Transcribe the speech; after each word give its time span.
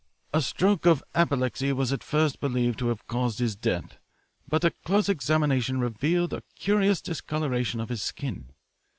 A 0.33 0.41
stroke 0.41 0.87
of 0.87 1.03
apoplexy 1.13 1.71
was 1.73 1.93
at 1.93 2.03
first 2.03 2.39
believed 2.39 2.79
to 2.79 2.87
have 2.87 3.05
caused 3.05 3.37
his 3.37 3.55
death, 3.55 3.99
but 4.47 4.63
a 4.63 4.71
close 4.83 5.07
examination 5.07 5.79
revealed 5.79 6.33
a 6.33 6.41
curious 6.55 7.03
discolouration 7.03 7.79
of 7.79 7.89
his 7.89 8.01
skin. 8.01 8.49